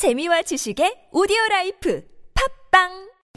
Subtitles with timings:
[0.00, 2.02] 재미와 지식의 오디오 라이프.
[2.70, 2.88] 팝빵!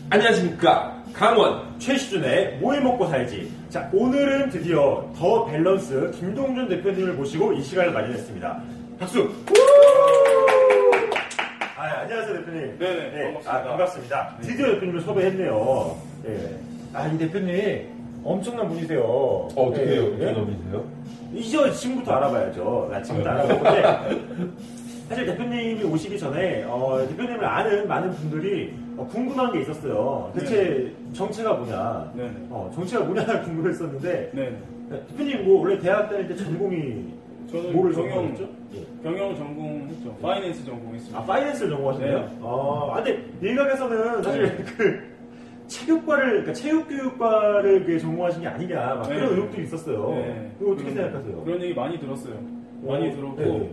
[0.09, 1.03] 안녕하십니까.
[1.11, 3.51] 강원 최시준의 뭘 먹고 살지.
[3.69, 8.63] 자 오늘은 드디어 더 밸런스 김동준 대표님을 모시고 이 시간을 마련했습니다.
[8.97, 9.29] 박수!
[11.75, 12.79] 아, 안녕하세요 대표님.
[12.79, 13.51] 네네, 반갑습니다.
[13.53, 14.37] 아, 반갑습니다.
[14.43, 15.97] 드디어 대표님을 섭외했네요.
[16.27, 16.59] 예.
[16.93, 19.01] 아이 대표님 엄청난 분이세요.
[19.03, 20.15] 어, 어떻게 예, 해요?
[20.17, 20.29] 예?
[20.31, 21.03] 어떤 놈이세요?
[21.33, 22.87] 이제 지금부터 알아봐야죠.
[22.89, 24.53] 나 지금부터 알아보는데
[25.09, 30.31] 사실 대표님이 오시기 전에 어, 대표님을 아는 많은 분들이 어, 궁금한 게 있었어요.
[30.35, 32.11] 대체 정체가 뭐냐?
[32.15, 32.31] 네네.
[32.49, 34.57] 어, 정체가 뭐냐 궁금했었는데 네.
[35.09, 37.13] 대표님 뭐 원래 대학 다닐 때 전공이
[37.51, 38.49] 저는 뭐를 경영, 전공했죠?
[38.75, 38.85] 예.
[39.03, 40.15] 경영 전공했죠.
[40.21, 41.19] 파이낸스 전공했습니다.
[41.19, 42.17] 아 파이낸스를 전공하셨네요.
[42.19, 42.27] 네.
[42.41, 44.63] 아, 아, 근데 일각에서는 사실 네.
[44.77, 45.13] 그
[45.67, 49.15] 체육과를 그러니까 체육교육과를 그 전공하신 게 아니냐 막 네.
[49.15, 50.09] 그런 의혹들이 있었어요.
[50.15, 50.51] 네.
[50.57, 51.43] 그거 어떻게 그런- 생각하세요?
[51.43, 52.35] 그런 얘기 많이 들었어요.
[52.81, 53.69] 많이 어, 들었고 네.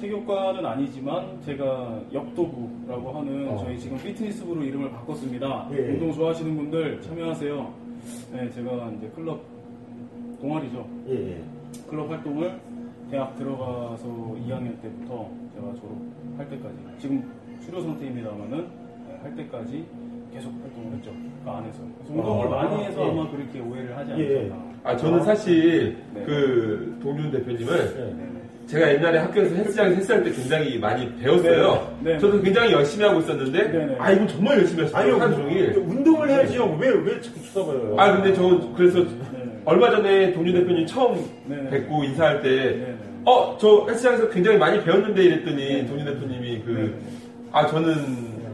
[0.00, 3.58] 체육과는 아니지만 제가 역도부라고 하는 어.
[3.58, 5.68] 저희 지금 피트니스부로 이름을 바꿨습니다.
[5.72, 5.76] 예.
[5.90, 7.74] 운동 좋아하시는 분들 참여하세요.
[8.32, 9.42] 네, 제가 이제 클럽
[10.40, 10.86] 동아리죠.
[11.08, 11.42] 예, 예.
[11.86, 12.58] 클럽 활동을
[13.10, 14.06] 대학 들어가서
[14.46, 17.30] 2학년 때부터 제가 졸업할 때까지 지금
[17.60, 18.58] 수료 상태입니다만은
[19.06, 19.84] 네, 할 때까지
[20.32, 21.12] 계속 활동을 했죠.
[21.44, 21.82] 그 안에서.
[22.08, 23.10] 운동을 아, 많이 해서 예.
[23.10, 24.46] 아마 그렇게 오해를 하지 예.
[24.46, 24.70] 않았나.
[24.82, 26.22] 아 저는 사실 네.
[26.24, 28.14] 그 동준 대표님을 네.
[28.14, 28.40] 네.
[28.70, 31.96] 제가 옛날에 학교에서 헬스장에서 헬스할 때 굉장히 많이 배웠어요.
[32.00, 32.12] 네.
[32.12, 32.18] 네.
[32.18, 33.96] 저도 굉장히 열심히 하고 있었는데 네, 네.
[33.98, 34.96] 아 이건 정말 열심히 했어요.
[34.96, 35.76] 아니요, 하루 종일.
[35.76, 36.78] 운동을 해야지 형.
[36.78, 37.96] 왜, 왜 자꾸 쳐다봐요?
[37.98, 39.60] 아 근데 저 그래서 네.
[39.64, 41.70] 얼마 전에 동준 대표님 처음 네, 네.
[41.70, 42.96] 뵙고 인사할 때 네, 네.
[43.24, 45.86] 어, 저 헬스장에서 굉장히 많이 배웠는데 이랬더니 네.
[45.86, 46.62] 동준 대표님이 네.
[46.64, 47.00] 그,
[47.52, 47.94] 아, 저는,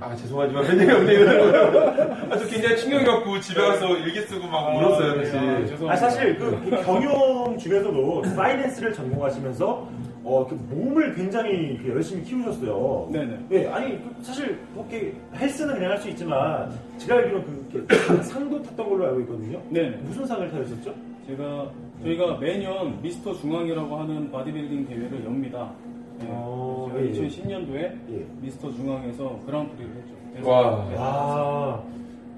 [0.01, 1.13] 아, 죄송하지만 할 얘기가 없네.
[1.13, 2.17] 이러는 거예요.
[2.31, 5.21] 아, 저 굉장히 충격이었고 집에 가서 일기 쓰고 막 울었어요, 네.
[5.21, 5.67] 아, 사실.
[5.67, 5.93] 죄송합니다.
[5.93, 9.89] 아, 사실 그, 그 경영 중에서도 finance를 전공하시면서
[10.27, 13.09] 어, 그 몸을 굉장히 그 열심히 키우셨어요.
[13.13, 13.39] 네네.
[13.53, 18.61] 예, 아니, 그 사실 그렇게 헬스는 그냥 할 수 있지만 제가 알기로는 그 이렇게 상도
[18.61, 19.63] 탔던 걸로 알고 있거든요.
[19.71, 19.89] 네.
[19.91, 19.97] 네.
[20.03, 20.93] 무슨 상을 타셨었죠?
[21.29, 21.71] 제가
[22.03, 25.71] 저희가 매년 미스터 중앙이라고 하는 바디빌딩 대회를 엽니다.
[26.19, 26.27] 네.
[26.29, 27.13] 어, 제가 예, 예.
[27.29, 28.27] 2010년도에 예.
[28.41, 29.91] 미스터 중앙에서 그랑프리를
[30.35, 30.51] 했죠.
[30.51, 30.87] 와.
[30.91, 30.97] 네.
[30.99, 31.83] 아,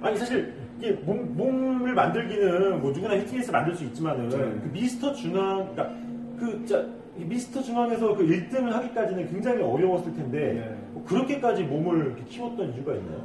[0.03, 4.37] 아니 사실 이게 몸, 몸을 만들기는 뭐 누구나 히트니스 만들 수 있지만은 네.
[4.37, 5.91] 그 미스터 중앙, 그러니까
[6.39, 10.77] 그이 미스터 중앙에서 그 1등을 하기까지는 굉장히 어려웠을 텐데 네.
[10.93, 13.21] 뭐 그렇게까지 몸을 이렇게 키웠던 이유가 있나요?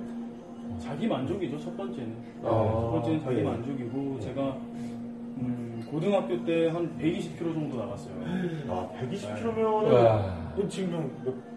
[0.79, 2.13] 자기 만족이죠 첫 번째는.
[2.43, 3.43] 아, 첫 번째는 자기 예.
[3.43, 4.57] 만족이고 제가
[5.37, 8.13] 음, 고등학교 때 한 120kg 정도 나갔어요.
[8.69, 9.07] 아, 네.
[9.09, 10.43] 120kg면은 와.
[10.67, 11.52] 지금 형 몇.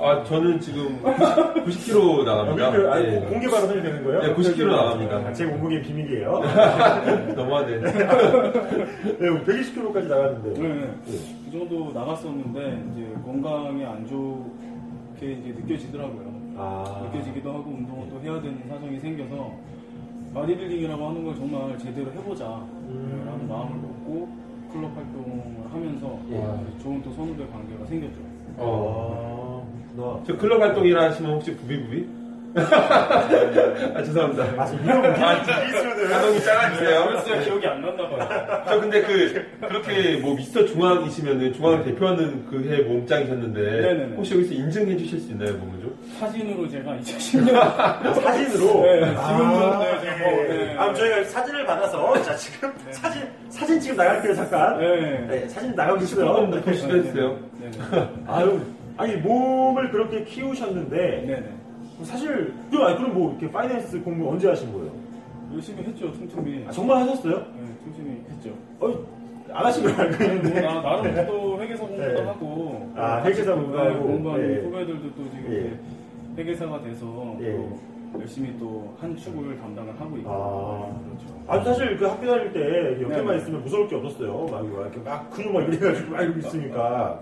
[0.00, 2.70] 아, 저는 지금 90kg 나갑니다.
[2.70, 3.20] 몇, 아니, 예.
[3.20, 4.20] 공개 발언해도 되는 거예요?
[4.22, 5.16] 네, 90kg 나갑니다.
[5.16, 6.40] 아, 제 몸무게 비밀이에요.
[7.34, 7.80] 너무하네.
[7.80, 7.90] 네,
[9.18, 10.60] 120kg까지 나갔는데.
[10.60, 10.94] 네, 네.
[11.08, 11.18] 예.
[11.44, 16.28] 그 정도 나갔었는데 이제 건강에 안 좋게 이제 느껴지더라고요.
[16.56, 19.50] 아, 느껴지기도 하고 운동을 또 해야 되는 사정이 생겨서
[20.32, 22.46] 바디빌딩이라고 하는 걸 정말 제대로 해보자
[22.88, 23.24] 음.
[23.26, 24.28] 라는 마음을 먹고
[24.72, 26.82] 클럽 활동을 하면서 예.
[26.82, 28.37] 좋은 또 선후배 관계가 생겼죠.
[28.58, 29.64] 어.
[29.66, 30.24] 아, 그렇구나.
[30.26, 32.18] 저 클럽 활동이라 하시면 혹시 부비부비?
[32.58, 34.44] 아, 죄송합니다.
[34.56, 37.06] 아, 지금 이런 아, 기술을 가동이 작아지세요.
[37.08, 38.62] 글쎄요 기억이 안 났나 봐요.
[38.66, 44.16] 저 근데 그 그렇게 뭐 미스터 중앙이시면은 중앙을 대표하는 그 해 몸짱이셨는데 네네네.
[44.16, 45.98] 혹시 여기서 인증해 주실 수 있나요, 몸을 좀?
[46.18, 47.52] 사진으로 제가 2010년
[48.22, 48.82] 사진으로.
[48.82, 50.00] 네, 아, 지금도 네, 제가 뭐, 예.
[50.00, 50.07] 네.
[50.98, 54.78] 아, 저희가 사진을 받아서 자 지금 사진 사진 지금 나갈게요 잠깐.
[54.78, 55.26] 네.
[55.28, 56.26] 네, 사진 나가고 있어요.
[56.26, 57.38] 조금 더 시도 해주세요.
[57.60, 58.08] 네네.
[58.26, 58.60] 아유,
[58.96, 61.48] 아니 몸을 그렇게 키우셨는데 네네.
[62.04, 64.90] 사실 그 아니 그럼 뭐 이렇게 파이낸스 공부 언제 하신 거예요?
[65.54, 66.64] 열심히 했죠 틈틈이.
[66.68, 67.36] 아, 정말 하셨어요?
[67.38, 68.50] 네, 틈틈이 했죠.
[68.80, 68.92] 어,
[69.52, 70.60] 안 하신 걸 알고 뭐 있는데.
[70.60, 72.20] 나, 나름 또 회계사 공부도 네.
[72.22, 74.04] 하고 아, 회계사 공부도 네, 하고.
[74.06, 74.56] 공부하는 예.
[74.64, 75.46] 후배들도 또 지금
[76.36, 76.42] 예.
[76.42, 77.52] 회계사가 돼서 예.
[77.52, 77.80] 또
[78.20, 80.77] 열심히 또 한 축을 담당을 하고 있고 아.
[81.48, 81.60] 그렇죠.
[81.60, 83.42] 아주 사실 그 학교 다닐 때 옆에만 네.
[83.42, 84.46] 있으면 무서울 게 없었어요.
[84.50, 87.20] 막 이렇게 막 근육 막 이래가지고 막 이러고 있으니까.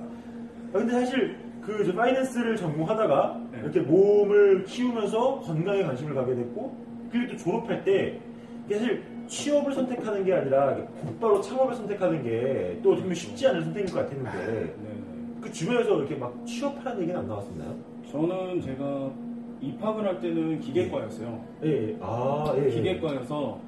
[0.73, 3.61] 아, 근데 사실 그 파이낸스를 전공하다가 네.
[3.63, 6.77] 이렇게 몸을 키우면서 건강에 관심을 가게 됐고
[7.11, 8.21] 그리고 또 졸업할 때
[8.71, 14.61] 사실 취업을 선택하는 게 아니라 곧바로 창업을 선택하는 게또좀 쉽지 않은 선택일 것 같았는데 네,
[14.61, 14.97] 네.
[15.41, 17.75] 그 주변에서 이렇게 막 취업하라는 얘기는 안 나왔었나요?
[18.11, 19.11] 저는 제가
[19.61, 21.41] 입학을 할 때는 기계과였어요.
[21.65, 21.97] 예, 예.
[22.01, 22.67] 아, 예.
[22.67, 22.71] 예.
[22.71, 23.59] 기계과여서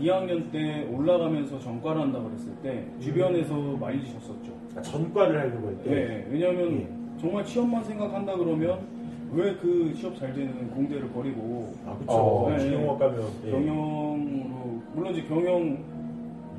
[0.00, 4.52] 2학년 때 올라가면서 전과를 한다 그랬을 때 주변에서 많이 주셨었죠.
[4.76, 5.90] 아, 전과를 하는 거일 때.
[5.90, 7.20] 네, 왜냐하면 예.
[7.20, 8.78] 정말 취업만 생각한다 그러면
[9.32, 12.12] 왜 그 취업 잘 되는 공대를 버리고 아, 그쵸.
[12.12, 13.22] 어, 네, 경영학 가면.
[13.46, 13.50] 예.
[13.50, 15.78] 경영으로 물론 이제 경영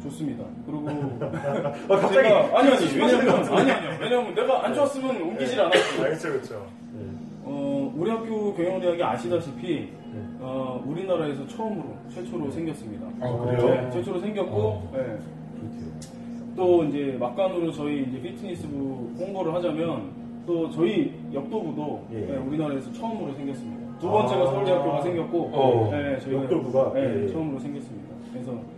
[0.04, 0.44] 좋습니다.
[0.66, 2.14] 그리고 아, 갑자기.
[2.14, 3.58] 제가 아니 아니 왜냐면.
[3.58, 6.06] 아니 아니요 왜냐면 내가 안 좋았으면 옮기질 않았어요.
[6.06, 6.66] 아, 그쵸, 그쵸.
[6.87, 6.87] 예.
[7.98, 10.22] 어, 우리 학교 경영대학이 아시다시피 네.
[10.40, 13.08] 어, 우리나라에서 처음으로 최초로 생겼습니다.
[13.20, 13.82] 아, 그래요?
[13.82, 14.92] 네, 최초로 생겼고 어.
[14.94, 15.18] 네.
[16.56, 20.12] 또 이제 막간으로 저희 이제 피트니스부 홍보를 하자면
[20.46, 22.20] 또 저희 역도부도 예.
[22.22, 24.00] 네, 우리나라에서 처음으로 생겼습니다.
[24.00, 24.46] 두 번째가 아.
[24.46, 25.90] 서울대학교가 생겼고 어.
[25.92, 26.94] 네, 저희가 역도부가?
[26.94, 27.28] 네, 예.
[27.28, 28.16] 처음으로 생겼습니다.
[28.32, 28.77] 그래서 네, 첫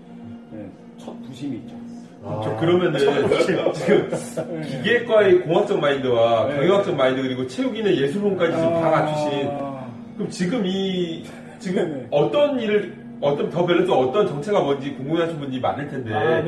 [1.30, 1.76] 부심이 있죠.
[2.24, 2.42] 아.
[2.44, 6.56] 저 그러면은 지금 기계과의 공학적 마인드와 네.
[6.58, 9.88] 경영학적 마인드 그리고 체육인의 예술론까지 지금 다 갖추신 아,
[10.18, 11.24] 그럼 지금 이
[11.60, 12.08] 지금 네네.
[12.12, 16.44] 어떤 일을 어떤 더 밸런스 어떤 정체가 뭔지 궁금해하신 분이 많을 텐데 아.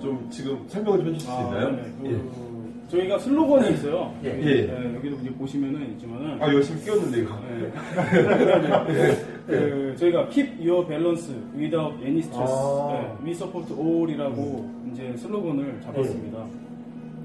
[0.00, 1.70] 좀 지금 설명을 좀 해주실 수 아, 있나요?
[1.70, 1.82] 네네.
[2.02, 2.53] 그,
[2.88, 4.14] 저희가 슬로건이 있어요.
[4.24, 4.30] 예.
[4.30, 4.62] 여기, 예.
[4.66, 7.72] 네, 여기도 이제 보시면은 있지만은 아 열심히 끼웠는데 이거 네.
[9.46, 12.52] 그, 저희가 keep your balance without any stress.
[12.52, 12.88] 아.
[12.92, 16.44] 네, we support all이라고 이제 슬로건을 잡았습니다.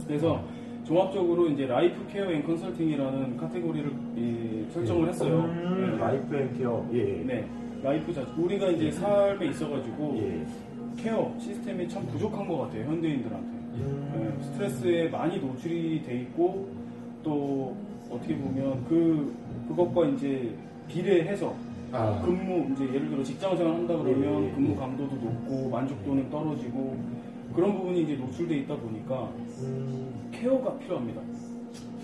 [0.08, 0.44] 그래서
[0.86, 5.42] 종합적으로 이제 life care and consulting이라는 카테고리를 이, 설정을 했어요.
[5.46, 5.98] 음, 네.
[5.98, 6.84] life and care.
[6.94, 7.04] 예.
[7.26, 7.48] 네.
[7.84, 8.30] life 자체.
[8.38, 10.46] 우리가 이제 삶에 있어가지고 예.
[11.04, 12.86] care 시스템이 참 부족한 것 같아요.
[12.86, 13.48] 현대인들한테.
[13.76, 14.12] 음.
[14.40, 16.68] 네, 스트레스에 많이 노출이 돼 있고
[17.24, 17.76] 또
[18.10, 19.34] 어떻게 보면 그
[19.68, 20.54] 그것과 이제
[20.88, 21.54] 비례해서
[21.92, 24.52] 아, 근무 이제 예를 들어 직장 생활 한다 그러면 네.
[24.54, 26.98] 근무 강도도 높고 만족도는 떨어지고
[27.56, 29.30] 그런 부분이 이제 노출돼 있다 보니까
[29.62, 30.30] 음.
[30.32, 31.22] 케어가 필요합니다.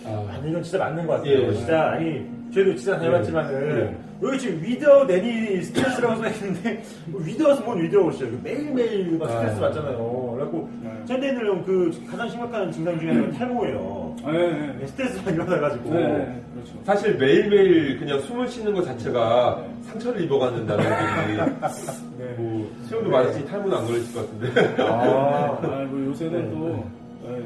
[0.05, 1.47] 아, 아니 이건 진짜 맞는 것 같아요.
[1.47, 1.53] 예.
[1.53, 3.97] 진짜 아니 저희도 진짜 다녀봤지만은 예.
[4.21, 8.27] 여기 지금 위더 내니 스트레스라고 써있는데 뭐 위더와서 뭔 위더오시죠?
[8.43, 9.59] 매일매일 막 스트레스 아.
[9.61, 10.31] 받잖아요.
[10.35, 10.89] 그래갖고 네.
[11.07, 14.15] 현대인들은 그 가장 심각한 증상 중에 하나가 탈모예요.
[14.25, 14.87] 네, 네, 네.
[14.87, 16.73] 스트레스가 일어나가지고 네, 네, 그렇죠.
[16.85, 21.37] 사실 매일매일 그냥 숨을 쉬는 것 자체가 상처를 입어간다는 얘기
[22.17, 22.33] 네.
[22.37, 26.49] 뭐 수영도 많으시니 탈모는 안 걸리실 것 같은데 아, 아, 뭐 요새는 네.
[26.51, 26.85] 또
[27.27, 27.43] 네,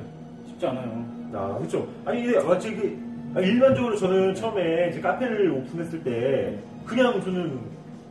[0.47, 1.05] 쉽지 않아요.
[1.33, 1.87] 아, 그렇죠.
[2.05, 7.59] 아니 이게 마치 그 아, 일반적으로 저는 처음에 이제 카페를 오픈했을 때 그냥 저는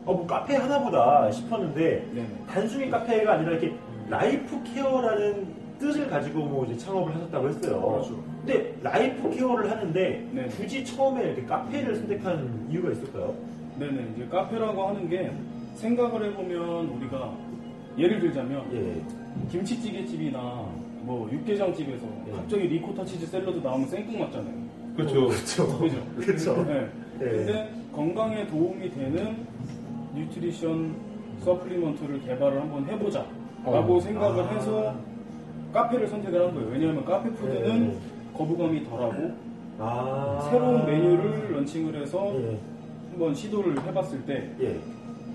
[0.05, 2.26] 어, 뭐 카페 하나보다 싶었는데 네, 네.
[2.49, 3.75] 단순히 카페가 아니라 이렇게
[4.08, 5.46] life care라는
[5.79, 7.81] 뜻을 가지고 뭐 이제 창업을 하셨다고 했어요.
[7.81, 8.25] 그렇죠.
[8.44, 10.47] 근데 life care를 하는데 네.
[10.47, 13.35] 굳이 처음에 이렇게 카페를 선택한 이유가 있을까요?
[13.79, 15.32] 네네 이제 카페라고 하는 게
[15.75, 17.32] 생각을 해보면 우리가
[17.99, 19.49] 예를 들자면 예.
[19.50, 20.69] 김치찌개집이나
[21.02, 22.32] 뭐 육개장집에서 예.
[22.32, 24.54] 갑자기 리코타 치즈 샐러드 나오면 생뚱 맞잖아요.
[24.96, 25.78] 그렇죠 그렇죠.
[25.78, 25.96] 그죠?
[26.16, 26.64] 그렇죠.
[26.64, 26.88] 네.
[27.20, 27.24] 예.
[27.24, 29.46] 근데 건강에 도움이 되는
[30.14, 30.94] nutrition
[31.44, 33.24] supplement를 개발을 한번 해보자
[33.64, 34.00] 라고 어.
[34.00, 34.48] 생각을 아.
[34.48, 34.94] 해서
[35.72, 36.68] 카페를 선택을 한 거예요.
[36.70, 38.36] 왜냐하면 카페 food는 예.
[38.36, 39.32] 거부감이 덜하고
[39.78, 40.48] 아.
[40.50, 42.58] 새로운 메뉴를 런칭을 해서 예.
[43.10, 44.78] 한번 시도를 해봤을 때 예.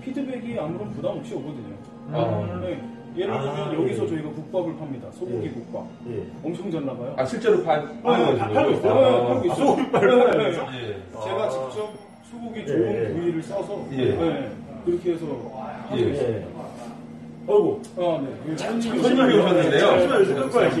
[0.02, 1.74] 피드백이 아무런 부담 없이 오거든요.
[2.12, 2.60] 아.
[2.60, 2.82] 네.
[3.16, 4.08] 예를 들면 아, 여기서 예.
[4.08, 5.10] 저희가 국밥을 팝니다.
[5.12, 5.50] 소고기 예.
[5.50, 5.86] 국밥.
[6.10, 6.22] 예.
[6.42, 7.14] 엄청 잘 나가요.
[7.16, 8.94] 아 실제로 파, 아, 파는 아, 팔고 있어요?
[8.94, 9.54] 네, 팔고 아, 있어요.
[9.54, 10.50] 소고기빨을 네?
[10.50, 10.88] 네.
[10.88, 11.22] 예.
[11.22, 11.48] 제가 아.
[11.50, 11.92] 직접
[12.30, 13.08] 소고기 좋은 예.
[13.14, 13.96] 부위를 써서 예.
[13.96, 14.50] 네,
[14.84, 16.10] 그렇게 해서 하고 예.
[16.10, 16.28] 있어요.
[16.28, 16.46] 예.
[17.46, 17.82] 어이구.
[17.98, 18.56] 아, 네.
[18.56, 18.98] 손님이
[19.38, 19.78] 오셨는데요.
[19.78, 20.72] 잠시만 요즘 끌 거야, 이게.